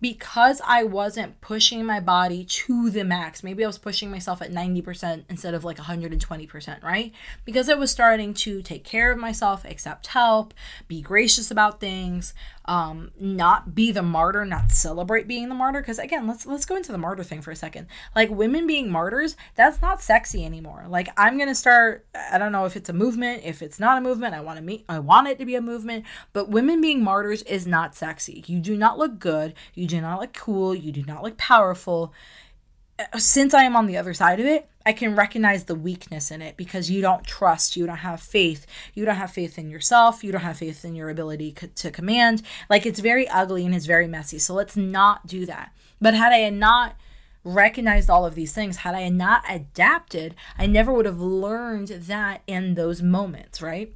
[0.00, 4.52] because I wasn't pushing my body to the max, maybe I was pushing myself at
[4.52, 7.12] 90% instead of like 120%, right?
[7.44, 10.54] Because I was starting to take care of myself, accept help,
[10.86, 12.34] be gracious about things,
[12.68, 15.80] um, not be the martyr, not celebrate being the martyr.
[15.80, 17.86] Because again, let's let's go into the martyr thing for a second.
[18.14, 20.84] Like women being martyrs, that's not sexy anymore.
[20.86, 22.06] Like I'm gonna start.
[22.30, 24.34] I don't know if it's a movement, if it's not a movement.
[24.34, 24.84] I want to meet.
[24.86, 26.04] I want it to be a movement.
[26.34, 28.44] But women being martyrs is not sexy.
[28.46, 29.54] You do not look good.
[29.72, 30.74] You do not look cool.
[30.74, 32.14] You do not look powerful
[32.98, 36.30] uh, since I am on the other side of it, I can recognize the weakness
[36.30, 39.70] in it because you don't trust, you don't have faith, you don't have faith in
[39.70, 42.42] yourself, you don't have faith in your ability to command.
[42.68, 44.38] Like it's very ugly and it's very messy.
[44.38, 45.72] So let's not do that.
[46.00, 46.96] But had I not
[47.44, 52.42] recognized all of these things, had I not adapted, I never would have learned that
[52.46, 53.92] in those moments, right?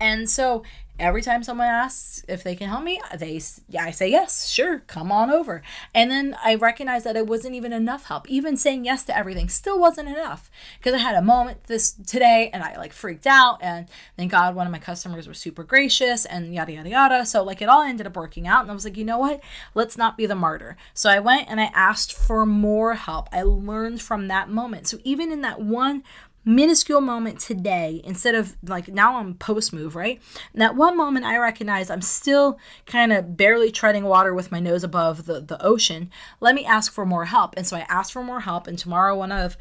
[0.00, 0.64] And so
[0.98, 3.40] every time someone asks if they can help me they
[3.78, 5.62] i say yes sure come on over.
[5.92, 8.28] And then i recognize that it wasn't even enough help.
[8.28, 10.50] Even saying yes to everything still wasn't enough.
[10.78, 14.54] Because i had a moment this today and i like freaked out and thank god
[14.54, 17.26] one of my customers was super gracious and yada yada yada.
[17.26, 19.42] So like it all ended up working out and i was like you know what?
[19.74, 20.76] Let's not be the martyr.
[20.92, 23.28] So i went and i asked for more help.
[23.32, 24.86] I learned from that moment.
[24.86, 26.04] So even in that one
[26.44, 30.20] minuscule moment today instead of like now I'm post move, right?
[30.52, 34.60] And that one moment I recognize I'm still kind of barely treading water with my
[34.60, 36.10] nose above the, the ocean.
[36.40, 37.54] Let me ask for more help.
[37.56, 38.66] And so I asked for more help.
[38.66, 39.56] And tomorrow, one of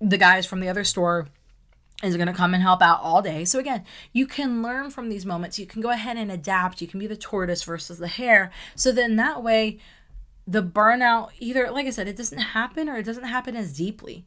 [0.00, 1.28] the guys from the other store
[2.02, 3.44] is going to come and help out all day.
[3.44, 5.58] So again, you can learn from these moments.
[5.58, 6.82] You can go ahead and adapt.
[6.82, 8.50] You can be the tortoise versus the hare.
[8.74, 9.78] So then that way
[10.46, 14.26] the burnout either like I said it doesn't happen or it doesn't happen as deeply.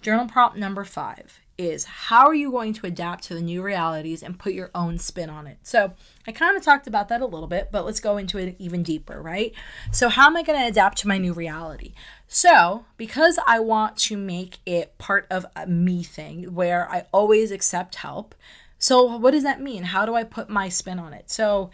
[0.00, 4.22] Journal prompt number five is how are you going to adapt to the new realities
[4.22, 5.58] and put your own spin on it?
[5.64, 5.92] So,
[6.24, 8.84] I kind of talked about that a little bit, but let's go into it even
[8.84, 9.52] deeper, right?
[9.90, 11.94] So, how am I going to adapt to my new reality?
[12.28, 17.50] So, because I want to make it part of a me thing where I always
[17.50, 18.36] accept help.
[18.78, 19.82] So, what does that mean?
[19.82, 21.28] How do I put my spin on it?
[21.28, 21.70] So,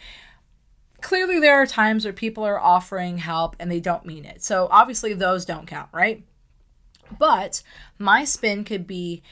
[1.03, 4.43] clearly there are times where people are offering help and they don't mean it.
[4.43, 6.25] So, obviously those don't count, right?
[7.18, 7.62] But
[7.98, 9.22] my spin could be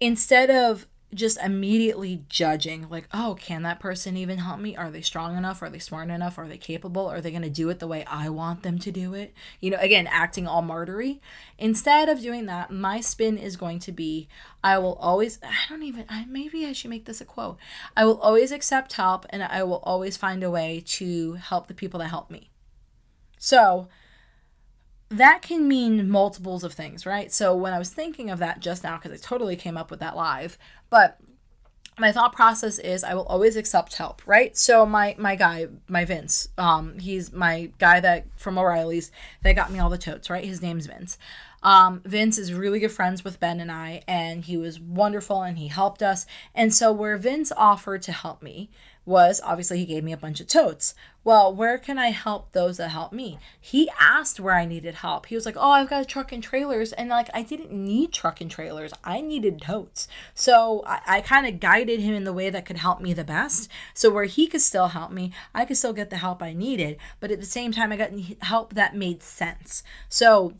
[0.00, 4.76] instead of just immediately judging, like, oh, can that person even help me?
[4.76, 5.60] Are they strong enough?
[5.60, 6.38] Are they smart enough?
[6.38, 7.08] Are they capable?
[7.08, 9.34] Are they going to do it the way I want them to do it?
[9.58, 11.20] You know, again, acting all martyry.
[11.58, 14.28] Instead of doing that, my spin is going to be
[14.62, 17.58] I will always, I don't even, I, maybe I should make this a quote.
[17.96, 21.74] I will always accept help and I will always find a way to help the
[21.74, 22.50] people that help me.
[23.36, 23.88] So,
[25.10, 27.32] that can mean multiples of things, right?
[27.32, 30.00] So when I was thinking of that just now, because I totally came up with
[30.00, 30.56] that live,
[30.88, 31.18] but
[31.98, 34.56] my thought process is I will always accept help, right?
[34.56, 39.10] So my my guy, my Vince, um, he's my guy that from O'Reilly's
[39.42, 40.44] that got me all the totes, right?
[40.44, 41.18] His name's Vince.
[41.62, 45.58] Um, Vince is really good friends with Ben and I, and he was wonderful and
[45.58, 46.24] he helped us.
[46.54, 48.70] And so where Vince offered to help me,
[49.04, 50.94] was obviously he gave me a bunch of totes.
[51.22, 53.38] Well, where can I help those that help me?
[53.60, 55.26] He asked where I needed help.
[55.26, 58.12] He was like, "Oh, I've got a truck and trailers," and like I didn't need
[58.12, 58.92] truck and trailers.
[59.04, 60.08] I needed totes.
[60.34, 63.24] So I, I kind of guided him in the way that could help me the
[63.24, 63.70] best.
[63.94, 66.96] So where he could still help me, I could still get the help I needed,
[67.20, 69.82] but at the same time, I got help that made sense.
[70.08, 70.54] So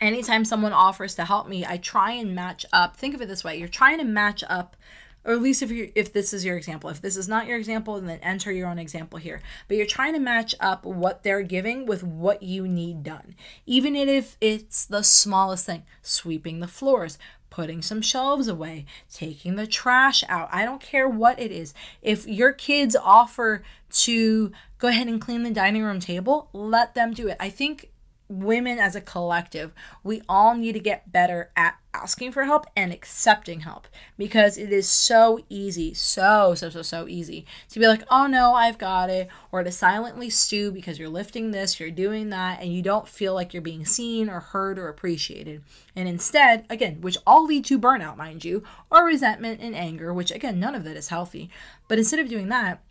[0.00, 2.96] anytime someone offers to help me, I try and match up.
[2.96, 4.76] Think of it this way: you're trying to match up
[5.24, 6.90] or at least if you if this is your example.
[6.90, 9.40] If this is not your example then enter your own example here.
[9.68, 13.34] But you're trying to match up what they're giving with what you need done.
[13.66, 17.18] Even if it's the smallest thing sweeping the floors
[17.50, 20.48] putting some shelves away taking the trash out.
[20.50, 21.72] I don't care what it is.
[22.02, 27.12] If your kids offer to go ahead and clean the dining room table let them
[27.12, 27.36] do it.
[27.38, 27.90] I think
[28.28, 32.92] women as a collective, we all need to get better at asking for help and
[32.92, 33.86] accepting help
[34.18, 38.54] because it is so easy, so, so, so, so easy to be like, oh no,
[38.54, 42.72] I've got it, or to silently stew because you're lifting this, you're doing that, and
[42.72, 45.62] you don't feel like you're being seen or heard or appreciated.
[45.94, 50.32] And instead, again, which all lead to burnout, mind you, or resentment and anger, which
[50.32, 51.50] again, none of that is healthy.
[51.88, 52.82] But instead of doing that,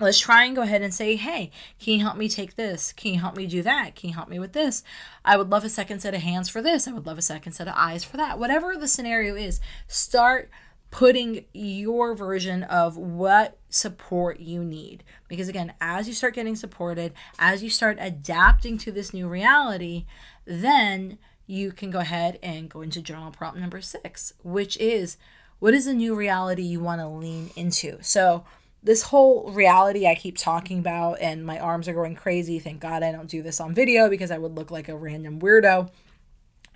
[0.00, 2.92] let's try and go ahead and say, hey, can you help me take this?
[2.92, 3.94] Can you help me do that?
[3.94, 4.82] Can you help me with this?
[5.24, 6.86] I would love a second set of hands for this.
[6.86, 8.38] I would love a second set of eyes for that.
[8.38, 10.50] Whatever the scenario is, start
[10.90, 15.02] putting your version of what support you need.
[15.28, 20.06] Because again, as you start getting supported, as you start adapting to this new reality,
[20.44, 25.16] then you can go ahead and go into journal prompt number six, which is
[25.58, 27.98] what is the new reality you want to lean into?
[28.02, 28.44] So,
[28.86, 32.60] this whole reality I keep talking about, and my arms are going crazy.
[32.60, 35.40] Thank God I don't do this on video because I would look like a random
[35.40, 35.90] weirdo.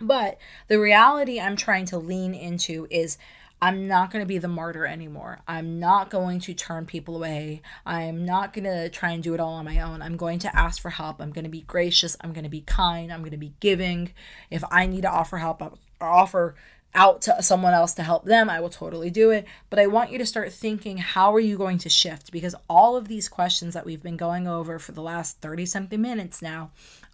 [0.01, 3.17] But the reality I'm trying to lean into is
[3.63, 5.39] I'm not going to be the martyr anymore.
[5.47, 7.63] I'm not going to turn people away.
[7.87, 10.03] I'm not going to try and do it all on my own.
[10.03, 11.21] I'm going to ask for help.
[11.21, 12.17] I'm going to be gracious.
[12.23, 13.13] I'm going to be kind.
[13.13, 14.13] I'm going to be giving.
[14.51, 16.57] If I need to offer help, I'll offer
[16.95, 19.47] out to someone else to help them, I will totally do it.
[19.69, 22.33] But I want you to start thinking how are you going to shift?
[22.33, 26.01] Because all of these questions that we've been going over for the last 30 something
[26.01, 26.71] minutes now,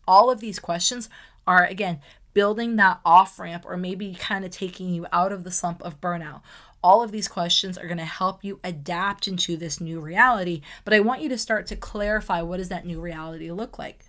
[0.06, 1.08] all of these questions
[1.46, 2.00] are, again,
[2.32, 6.00] building that off ramp or maybe kind of taking you out of the slump of
[6.00, 6.42] burnout.
[6.82, 10.94] All of these questions are going to help you adapt into this new reality, but
[10.94, 14.04] I want you to start to clarify what does that new reality look like.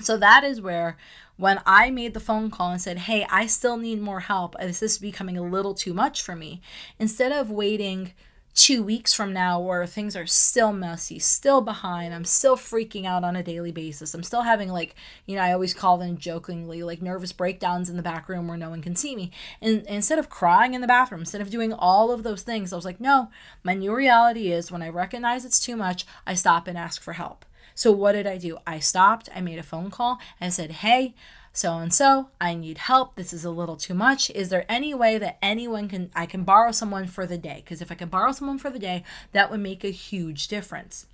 [0.00, 0.96] So that is where
[1.36, 4.56] when I made the phone call and said, "Hey, I still need more help.
[4.56, 6.60] Uh, this is becoming a little too much for me."
[6.98, 8.12] Instead of waiting
[8.58, 13.22] two weeks from now where things are still messy, still behind, I'm still freaking out
[13.22, 14.14] on a daily basis.
[14.14, 17.96] I'm still having, like, you know, I always call them jokingly, like nervous breakdowns in
[17.96, 19.30] the back room where no one can see me.
[19.62, 22.72] And, and instead of crying in the bathroom, instead of doing all of those things,
[22.72, 23.30] I was like, no,
[23.62, 27.12] my new reality is when I recognize it's too much, I stop and ask for
[27.12, 27.44] help.
[27.78, 28.58] So what did I do?
[28.66, 31.14] I stopped, I made a phone call, I said, hey,
[31.52, 33.14] so and so, I need help.
[33.14, 34.30] This is a little too much.
[34.30, 37.62] Is there any way that anyone can I can borrow someone for the day?
[37.64, 41.06] Because if I can borrow someone for the day, that would make a huge difference.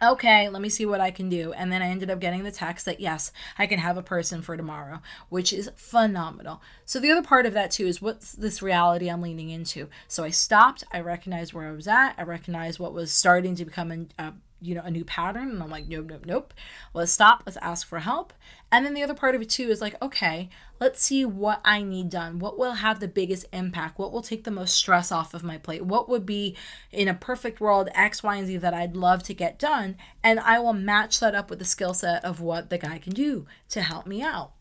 [0.00, 1.52] Okay, let me see what I can do.
[1.52, 4.42] And then I ended up getting the text that yes, I can have a person
[4.42, 6.62] for tomorrow, which is phenomenal.
[6.84, 9.88] So the other part of that too is what's this reality I'm leaning into.
[10.06, 13.64] So I stopped, I recognized where I was at, I recognized what was starting to
[13.64, 16.54] become a, you know a new pattern and i'm like nope nope nope.
[16.94, 18.32] Let's stop let's ask for help.
[18.72, 21.82] And then the other part of it too is like okay let's see what i
[21.82, 22.38] need done.
[22.38, 23.98] What will have the biggest impact?
[23.98, 25.84] What will take the most stress off of my plate?
[25.84, 26.56] What would be
[26.90, 29.96] in a perfect world x y and z that i'd love to get done?
[30.22, 33.12] And i will match that up with the skill set of what the guy can
[33.12, 34.52] do to help me out.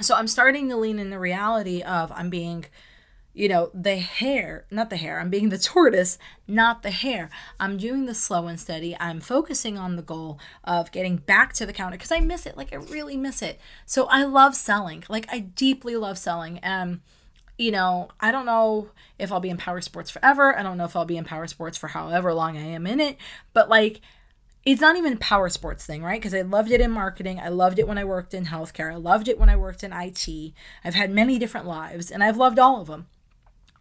[0.00, 2.66] So i'm starting to lean in the reality of i'm being
[3.38, 7.30] you know, the hare, not the hare, I'm being the tortoise, not the hare.
[7.60, 8.96] I'm doing the slow and steady.
[8.98, 12.56] I'm focusing on the goal of getting back to the counter because I miss it.
[12.56, 13.60] Like, I really miss it.
[13.86, 15.04] So I love selling.
[15.08, 16.58] Like, I deeply love selling.
[16.58, 17.00] And,
[17.56, 20.58] you know, I don't know if I'll be in power sports forever.
[20.58, 22.98] I don't know if I'll be in power sports for however long I am in
[22.98, 23.18] it.
[23.52, 24.00] But, like,
[24.64, 26.20] it's not even power sports thing, right?
[26.20, 27.38] Because I loved it in marketing.
[27.38, 28.92] I loved it when I worked in healthcare.
[28.92, 30.28] I loved it when I worked in IT.
[30.84, 33.06] I've had many different lives and I've loved all of them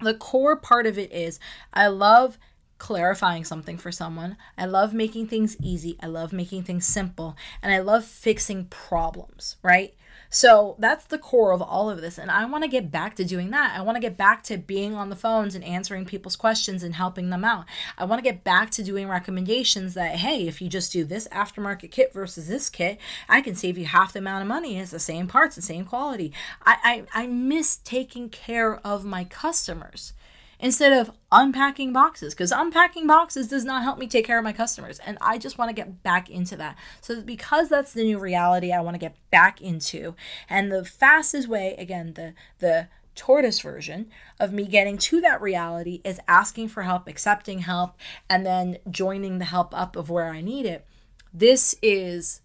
[0.02, 1.40] the core part of it is
[1.74, 2.38] I love
[2.78, 4.38] clarifying something for someone.
[4.58, 5.98] I love making things easy.
[6.02, 7.36] I love making things simple.
[7.62, 9.96] And I love fixing problems, right?
[10.30, 12.18] So that's the core of all of this.
[12.18, 13.78] And I want to get back to doing that.
[13.78, 16.96] I want to get back to being on the phones and answering people's questions and
[16.96, 17.66] helping them out.
[17.98, 21.28] I want to get back to doing recommendations that, hey, if you just do this
[21.30, 24.80] aftermarket kit versus this kit, I can save you half the amount of money.
[24.80, 26.34] It's the same parts, the same quality.
[26.66, 30.14] I, I, I miss taking care of my customers
[30.60, 34.54] instead of unpacking boxes because unpacking boxes does not help me take care of my
[34.54, 36.78] customers and i just want to get back into that.
[37.02, 40.16] So because that's the new reality i want to get back into
[40.50, 44.08] and the fastest way again the the tortoise version
[44.40, 47.96] of me getting to that reality is asking for help accepting help
[48.30, 50.86] and then joining the help up of where i need it
[51.34, 52.42] this is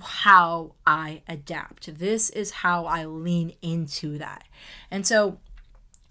[0.00, 1.98] how i adapt.
[1.98, 4.44] This is how i lean into that.
[4.90, 5.38] And so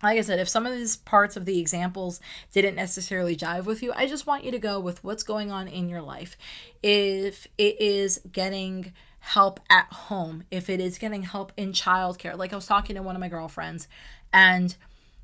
[0.06, 2.20] like I said, if some of these parts of the examples
[2.52, 5.68] didn't necessarily jive with you, I just want you to go with what's going on
[5.68, 6.38] in your life.
[6.82, 12.54] If it is getting help at home, if it is getting help in childcare, like
[12.54, 13.88] I was talking to one of my girlfriends
[14.32, 14.76] and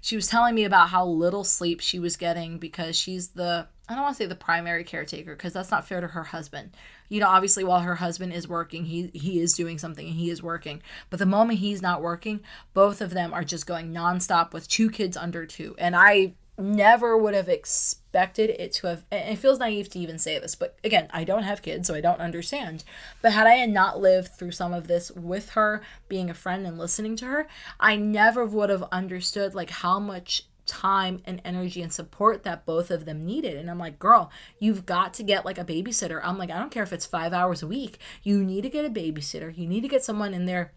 [0.02, 3.94] she was telling me about how little sleep she was getting because she's the I
[3.94, 6.72] don't want to say the primary caretaker because that's not fair to her husband.
[7.10, 10.30] You know, obviously while her husband is working, he he is doing something and he
[10.30, 10.82] is working.
[11.10, 12.40] But the moment he's not working,
[12.74, 15.76] both of them are just going nonstop with two kids under 2.
[15.78, 20.38] And I never would have expected it to have it feels naive to even say
[20.38, 22.84] this but again i don't have kids so i don't understand
[23.22, 26.78] but had i not lived through some of this with her being a friend and
[26.78, 27.48] listening to her
[27.80, 32.92] i never would have understood like how much time and energy and support that both
[32.92, 33.58] of them needed.
[33.58, 36.22] And I'm like, girl, you've got to get like a babysitter.
[36.24, 37.98] I'm like, I don't care if it's five hours a week.
[38.24, 39.56] You need to get a babysitter.
[39.58, 40.72] You need to get someone in there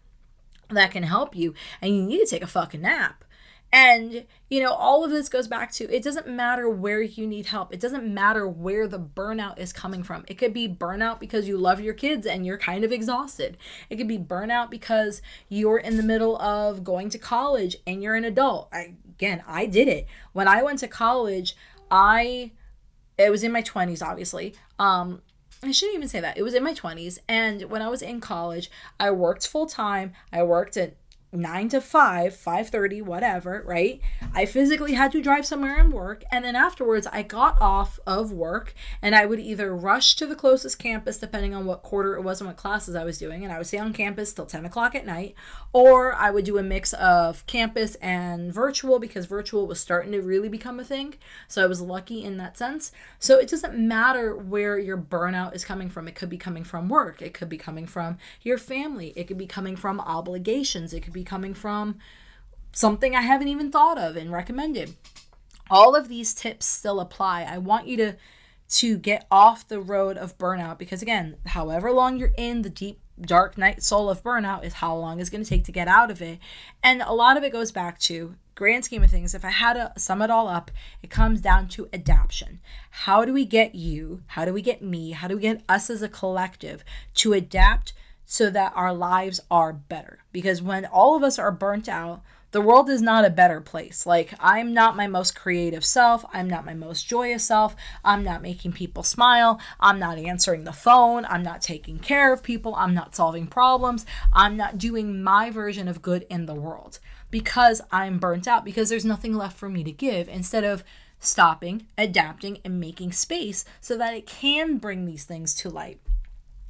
[0.69, 1.53] that can help you.
[1.81, 3.23] And you need to take a fucking nap.
[3.75, 7.47] And, you know, all of this goes back to it doesn't matter where you need
[7.47, 7.73] help.
[7.73, 10.23] It doesn't matter where the burnout is coming from.
[10.29, 13.57] It could be burnout because you love your kids and you're kind of exhausted.
[13.89, 18.15] It could be burnout because you're in the middle of going to college and you're
[18.15, 18.69] an adult.
[18.71, 20.07] I, again, I did it.
[20.31, 21.53] When I went to college,
[21.91, 22.53] I
[23.17, 24.55] it was in my 20s, obviously.
[24.79, 25.21] Um,
[25.61, 26.37] I shouldn't even say that.
[26.37, 27.17] It was in my 20s.
[27.27, 30.13] And when I was in college, I worked full time.
[30.31, 30.95] I worked at
[31.35, 34.01] 9 to 5 5.30 whatever right?
[34.33, 38.31] I physically had to drive somewhere and work and then afterwards i got off of
[38.31, 42.21] work and i would either rush to the closest campus depending on what quarter it
[42.21, 44.65] was and what classes i was doing and i would stay on campus till 10
[44.65, 45.35] o'clock at night
[45.73, 50.21] or i would do a mix of campus and virtual because virtual was starting to
[50.21, 51.13] really become a thing
[51.47, 52.91] so i was lucky in that sense.
[53.19, 56.07] So it doesn't matter where your burnout is coming from.
[56.07, 57.21] It could be coming from work.
[57.21, 59.13] It could be coming from your family.
[59.15, 60.93] It could be coming from obligations.
[60.93, 61.97] It could be coming from
[62.71, 64.95] something I haven't even thought of and recommended.
[65.69, 67.43] All of these tips still apply.
[67.43, 68.15] I want you to
[68.67, 72.99] to get off the road of burnout because again, however long you're in the deep
[73.21, 76.09] dark night soul of burnout is how long it's going to take to get out
[76.09, 76.39] of it.
[76.83, 79.73] And a lot of it goes back to grand scheme of things, if I had
[79.73, 80.71] to sum it all up,
[81.03, 82.59] it comes down to adaptation.
[82.89, 84.23] How do we get you?
[84.27, 85.11] How do we get me?
[85.11, 86.83] How do we get us as a collective
[87.15, 87.93] to adapt
[88.25, 90.19] so that our lives are better.
[90.31, 92.21] Because when all of us are burnt out,
[92.55, 94.05] the world is not a better place.
[94.05, 96.23] Like, I'm not my most creative self.
[96.31, 97.75] I'm not my most joyous self.
[98.01, 99.59] I'm not making people smile.
[99.77, 101.25] I'm not answering the phone.
[101.25, 102.73] I'm not taking care of people.
[102.75, 104.05] I'm not solving problems.
[104.31, 106.99] I'm not doing my version of good in the world
[107.29, 110.29] because I'm burnt out, because there's nothing left for me to give.
[110.29, 110.85] Instead of
[111.19, 115.99] stopping, adapting, and making space so that it can bring these things to light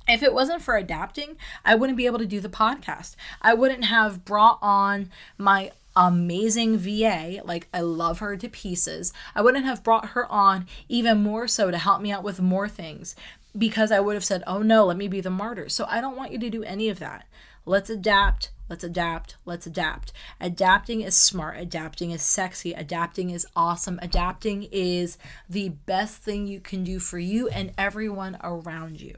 [0.08, 3.16] if it wasn't for adapting, I wouldn't be able to do the podcast.
[3.42, 7.42] I wouldn't have brought on my amazing VA.
[7.44, 9.14] Like, I love her to pieces.
[9.34, 12.68] I wouldn't have brought her on even more so to help me out with more
[12.68, 13.16] things
[13.58, 15.70] because I would have said, oh no, let me be the martyr.
[15.70, 17.26] So I don't want you to do any of that.
[17.66, 18.52] Let's adapt.
[18.70, 19.38] Let's adapt.
[19.46, 20.12] Let's adapt.
[20.42, 21.58] Adapting is smart.
[21.58, 22.74] Adapting is sexy.
[22.74, 24.00] Adapting is awesome.
[24.02, 25.18] Adapting is
[25.50, 29.16] the best thing you can do for you and everyone around you.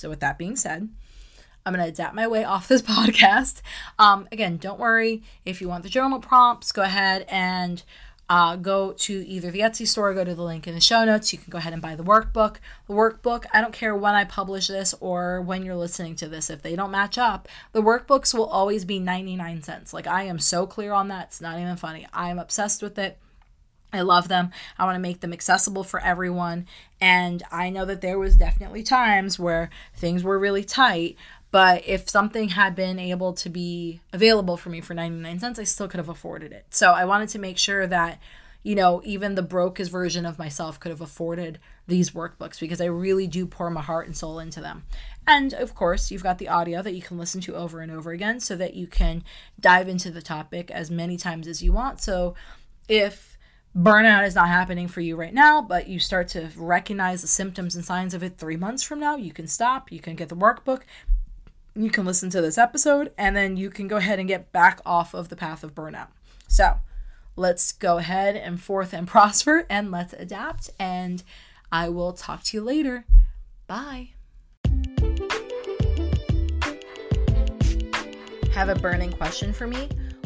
[0.00, 0.88] So, with that being said,
[1.66, 3.60] I'm going to adapt my way off this podcast.
[3.98, 5.22] Um, again, don't worry.
[5.44, 7.82] If you want the journal prompts, go ahead and
[8.30, 11.32] uh, go to either the Etsy store, go to the link in the show notes.
[11.32, 12.56] You can go ahead and buy the workbook.
[12.86, 16.48] The workbook, I don't care when I publish this or when you're listening to this,
[16.48, 19.92] if they don't match up, the workbooks will always be 99 cents.
[19.92, 21.26] Like, I am so clear on that.
[21.26, 22.06] It's not even funny.
[22.12, 23.18] I am obsessed with it.
[23.92, 24.50] I love them.
[24.78, 26.66] I want to make them accessible for everyone.
[27.00, 31.16] And I know that there was definitely times where things were really tight,
[31.50, 35.64] but if something had been able to be available for me for 99 cents, I
[35.64, 36.66] still could have afforded it.
[36.70, 38.20] So I wanted to make sure that
[38.62, 42.86] you know, even the brokest version of myself could have afforded these workbooks because I
[42.86, 44.84] really do pour my heart and soul into them.
[45.26, 48.10] And of course, you've got the audio that you can listen to over and over
[48.10, 49.24] again so that you can
[49.58, 52.00] dive into the topic as many times as you want.
[52.00, 52.34] So
[52.88, 53.29] if
[53.76, 57.76] burnout is not happening for you right now, but you start to recognize the symptoms
[57.76, 60.36] and signs of it three months from now, you can stop, you can get the
[60.36, 60.82] workbook,
[61.74, 64.80] you can listen to this episode, and then you can go ahead and get back
[64.84, 66.08] off of the path of burnout.
[66.48, 66.80] So
[67.36, 70.70] let's go ahead and forth and prosper and let's adapt.
[70.78, 71.22] And
[71.70, 73.04] I will talk to you later.
[73.66, 74.10] Bye.
[78.52, 79.88] Have a burning question for me?